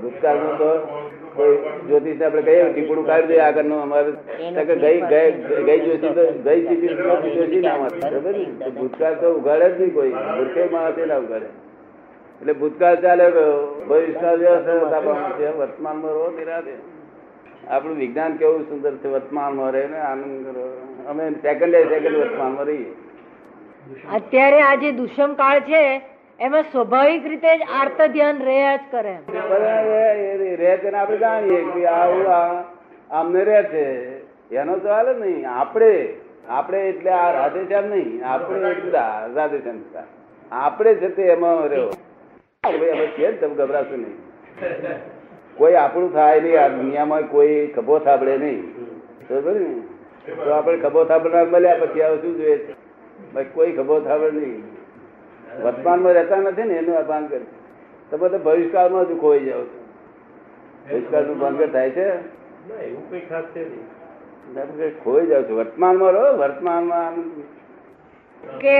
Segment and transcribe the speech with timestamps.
[0.00, 0.70] ભૂતકાળનું તો
[1.88, 4.10] જ્યોતિષ આપણે કહીએ ટીપડું કાઢી દે આગળનું અમારે.
[4.68, 4.98] કે ગઈ
[5.68, 6.10] ગઈ તો
[6.46, 6.92] ગઈ ટીપી
[7.36, 8.42] જોશી ના અમારે?
[8.80, 10.14] ભૂતકાળ તો ઉઘાડે જ નહીં કોઈ.
[10.36, 11.48] મૂર્ખે માણસ એના ઉઘાડે.
[12.40, 13.26] એટલે ભૂતકાળ ચાલે
[13.88, 14.34] વ્યવસ્થા
[15.38, 16.74] છે વર્તમાનમાં રહો નિરાતે
[17.68, 20.64] આપણું વિજ્ઞાન કેવું સુંદર છે વર્તમાનમાં રહે ને આનંદ કરો.
[21.10, 22.92] અમે સેકન્ડે સેકન્ડ વર્તમાનમાં રહીએ.
[24.18, 25.82] અત્યારે આ જે દુષ્મ કાળ છે
[26.40, 29.14] એમાં સ્વાભાવિક રીતે જ આર્ત ધ્યાન રહ્યા જ કરે.
[30.56, 32.26] રહે છે ને આપણે જાણીએ કે આવું
[33.10, 33.84] આમને રહે છે.
[34.56, 35.48] એનો સવાલ જ નહીં.
[35.50, 35.92] આપણે
[36.48, 39.80] આપણે એટલે આ રાધેશ્યામ નહીં, આપણે એટલા રાધેશ્યામ
[40.52, 41.90] આપણે છે તે એમાં રહ્યો.
[42.64, 44.16] ભાઈ તમે ગભરાશો નહીં.
[45.56, 48.62] કોઈ આપણું થાય નહીં, આ દુનિયામાં કોઈ ખભો થાબડે નહીં.
[49.30, 49.74] બરોબર ને?
[50.34, 54.75] તો આપણે ખભો થાબડનાર મળ્યા પછી આવું શું જોઈએ કોઈ ખભો થાબડ નહીં.
[55.64, 57.44] વર્તમાનમાં રહેતા નથી ને એનું અભાન કરે
[58.10, 59.78] તમે તો ભવિષ્યકાળમાં જ ખોઈ જાવ છો.
[60.90, 62.06] ભવિષ્યકાળનું ભંગ થાય છે?
[62.84, 65.54] એવું કઈ ખાસ છે ખોઈ જાવ છો.
[65.56, 67.12] વર્તમાનમાં રહો વર્તમાનમાં
[68.60, 68.74] કે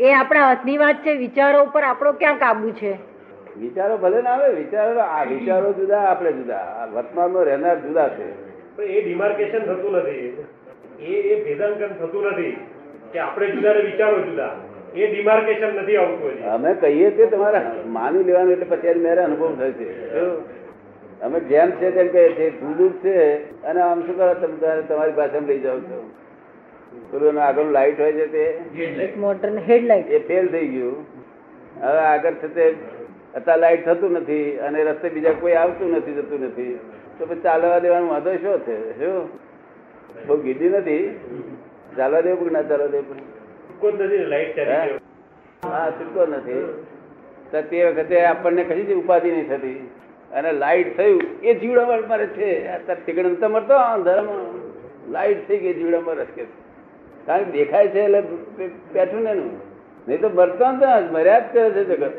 [0.00, 2.92] એ આપણા હાથની વાત છે વિચારો ઉપર આપણો ક્યાં કાબુ છે?
[3.60, 6.88] વિચારો ભલે ના આવે વિચારો આ વિચારો જુદા આપણે જુદા.
[6.94, 8.28] વર્તમાનમાં રહેનાર જુદા છે.
[8.76, 10.44] પણ એ ડિમાર્કેશન થતું નથી.
[11.00, 12.56] એ એ ભેદાંકન થતું નથી
[13.12, 14.50] કે આપણે જુદા ને વિચારો જુદા.
[14.96, 19.88] એ ડિમાર્કેશન નથી આવતું અમે કહીએ છીએ તમારે માની લેવાનું એટલે પછી મેરે અનુભવ થશે?
[21.22, 23.16] અમે જેમ છે તેમ કહીએ છીએ જુદું છે
[23.62, 26.00] અને આમ શું કરો તમે તમારી ભાષામાં લઈ જાઓ છો.
[27.10, 28.44] પેલું આગળ લાઈટ હોય છે તે.
[29.02, 31.06] એક મોટર હેડલાઇટ એ ફેલ થઈ ગયું.
[31.82, 32.74] હવે આગળ છે તે
[33.34, 36.78] અત્યારે લાઈટ થતું નથી અને રસ્તે બીજા કોઈ આવતું નથી જતું નથી.
[37.18, 38.76] તો પછી ચાલવા દેવાનું વાંધો શું છે?
[38.98, 39.28] શું?
[40.26, 41.20] બહુ ગીધી નથી.
[41.96, 43.16] ચાલવા દેવું કે ના ચાલવા દેવું?
[43.80, 44.98] જ નથી લાઈટ ચાલી
[45.64, 45.90] હા?
[45.90, 46.84] છૂટકો નથી.
[47.50, 49.90] તો તે વખતે આપણને કશી ઉપાધિ નહીં થતી.
[50.32, 52.68] અને લાઈટ થયું એ જીવડામાં મારે છે.
[52.68, 54.26] અત્યારે તો મરતો ધર્મ
[55.12, 56.44] લાઈટ થઈ ગઈ જીવડામાં મરસ કે.
[57.26, 58.20] કારણ કે દેખાય છે એટલે
[58.92, 59.50] બેઠું ને એનું.
[60.08, 62.12] નહીં તો મરતો ને તો મર્યા જ કરે છે જગત.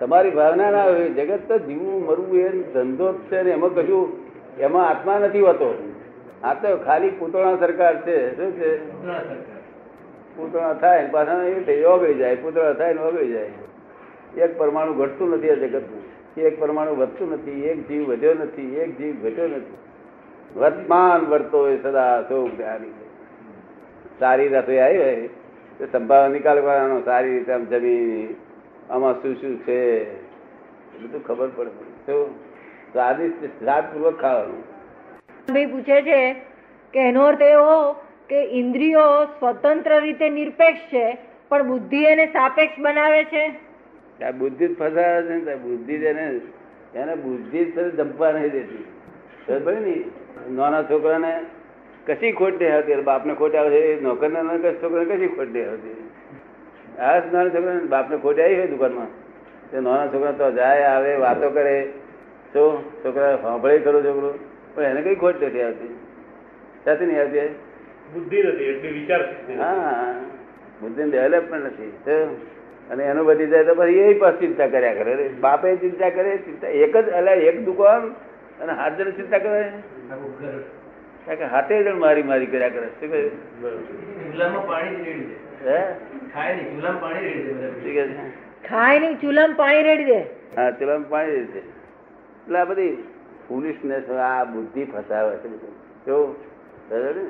[0.00, 1.08] તમારી ભાવના ના હોય.
[1.08, 4.12] જગત તો જીવવું મરવું એ ધંધો જ છે ને એમાં કશું
[4.58, 5.94] એમાં આત્મા નથી હોતો.
[6.42, 8.36] આ તો ખાલી પૂતળા સરકાર છે.
[8.36, 9.57] શું છે?
[10.38, 11.34] પૂતળા થાય પાછા
[11.88, 13.50] ઓગળી જાય પૂતળા થાય ને ઓગળી જાય.
[14.42, 16.02] એક પરમાણુ ઘટતું નથી આ જગતનું.
[16.40, 19.76] એક પરમાણુ વધતું નથી, એક જીવ વધ્યો નથી, એક જીવ ઘટ્યો નથી.
[20.56, 22.92] વર્તમાન વર્તો એ સદા સૌ જ્ઞાની.
[24.18, 25.28] સારી રસોઈ આવી હોય,
[25.78, 28.34] તો સંભાવ નિકાલ કરવાનો, સારી રીતે આમ જમીન,
[28.90, 30.14] આમાં શું શું છે
[31.02, 31.70] બધું ખબર પડે
[32.06, 32.34] તો
[32.92, 34.62] સ્વાદિષ્ટ સ્વાદપૂર્વક ખાવાનું.
[35.72, 36.32] પૂછે છે
[36.92, 37.96] કે એનો અર્થ એવો
[38.28, 41.18] કે ઇન્દ્રિયો સ્વતંત્ર રીતે નિરપેક્ષ છે,
[41.48, 43.44] પણ બુદ્ધિ એને સાપેક્ષ બનાવે છે?
[44.38, 46.40] બુદ્ધિ જ ફસાવે છે બુદ્ધિ એને
[46.94, 48.84] એને બુદ્ધિ જ નહીં દેતી.
[49.64, 50.04] પડી ને?
[50.54, 51.32] નાના છોકરાને
[52.06, 52.94] કશી ખોટ નહીં આવતી?
[52.94, 54.42] બાપને ખોટ આવે છે નોકર ના
[54.82, 55.96] છોકરાને કશી ખોટ નહીં આવતી?
[56.98, 59.06] આ નાના છોકરાને બાપને ખોટ આવી હોય દુકાનમાં.
[59.70, 61.92] તે નાના છોકરા તો જાય, આવે, વાતો કરે.
[62.52, 64.34] તો છોકરા સાંભળે ખરો છોકરો,
[64.74, 65.98] પણ એને કઈ ખોટ નથી આવતી?
[66.84, 67.67] સાથે નહીં આવતી?
[68.12, 69.20] બુદ્ધિ નથી એટલે વિચાર
[69.58, 70.14] હા
[70.80, 71.92] બુદ્ધિ ડેવલપમેન્ટ નથી.
[72.92, 75.28] અને એનું બધી જાય તો પછી એ પણ ચિંતા કર્યા કરે.
[75.44, 78.02] બાપે ચિંતા કરે ચિંતા એક જ એટલે એક દુકાન
[78.62, 79.62] અને હાથ જણ ચિંતા કરે.
[81.26, 82.88] કારણ કે હાથે જણ મારી મારી કર્યા કરે.
[83.00, 83.20] શું કહે?
[84.30, 85.36] ચૂલામાં પાણી રેડી દે.
[85.66, 85.80] હે?
[86.32, 88.30] ખાય નહીં ચૂલામાં પાણી રેડી દે શું કહે
[88.70, 90.20] ખાય નહીં ચૂલામાં પાણી રેડી દે.
[90.56, 91.62] હા ચૂલામાં પાણી દે.
[92.40, 92.94] એટલે આ બધી
[93.48, 95.48] ફૂલિશનેસ આ બુદ્ધિ ફસાવે છે.
[96.04, 96.34] કેવું
[96.90, 97.26] બરાબર ને?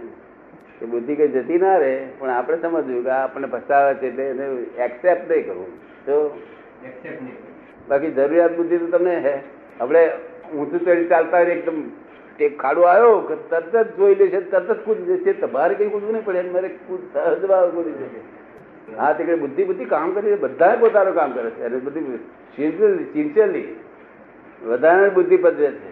[0.87, 4.47] બુદ્ધિ કઈ જતી ના રહે પણ આપણે સમજવું કે આપણને ફસાવે છે એટલે એને
[4.85, 5.71] એક્સેપ્ટ નહીં કરવું.
[6.07, 6.41] તો
[7.89, 9.41] બાકી જરૂરિયાત બુદ્ધિ તો તમને હે.
[9.81, 10.11] આપણે
[10.59, 11.83] ઊંચું ચડી ચાલતા હોય એકદમ
[12.41, 16.13] એક ખાડો આવ્યો કે તરત જ જોઈ લેશે તરત જ કૂદી જશે તમારે કઈ કૂદવું
[16.13, 21.33] નહીં પડે મારે સહજ કૂદી જશે હા તે બુદ્ધિ બુદ્ધિ કામ કરી બધા પોતાનું કામ
[21.33, 21.65] કરે છે.
[21.65, 22.19] અને બધી
[23.13, 23.77] સિન્સિયરલી
[24.67, 25.91] વધારાની બુદ્ધિ પદ્ધતિ છે.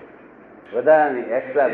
[0.76, 1.68] વધારાની એક્સ્ટ્રા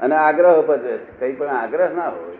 [0.00, 0.50] અને આગ્રહ
[0.84, 0.94] છે.
[1.20, 2.38] કઈ પણ આગ્રહ ના હોય.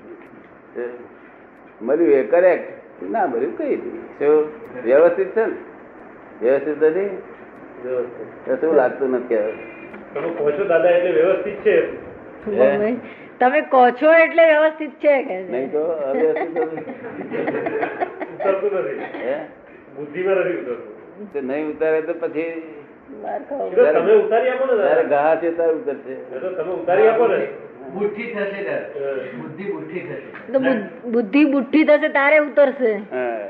[1.80, 2.66] મળ્યું એ કરેક્ટ
[3.10, 3.76] ના મળ્યું કઈ
[4.18, 4.44] શું?
[4.84, 5.56] વ્યવસ્થિત છે ને?
[6.42, 7.10] વ્યવસ્થિત નથી?
[8.60, 9.54] શું લાગતું નથી હવે?
[10.14, 11.76] તમે કહો છો દાદા એટલે વ્યવસ્થિત છે.
[13.38, 16.54] તમે કહો છો એટલે વ્યવસ્થિત છે કે નહીં તો અવ્યવસ્થિત
[19.96, 20.38] બુદ્ધિમાં
[21.42, 22.48] નહીં ઉતારે તો પછી
[23.92, 26.14] તમે ઉતારી આપો ને ઘા છે ત્યારે ઉતરશે
[26.56, 27.46] તમે ઉતારી આપો ને.
[27.94, 28.62] બુદ્ધિ થશે
[29.36, 30.52] બુદ્ધિ બુદ્ધિ થશે.
[30.52, 32.92] તો બુદ્ધ- બુદ્ધિ બુદ્ધિ થશે તારે ઉતરશે.
[32.94, 33.48] હા.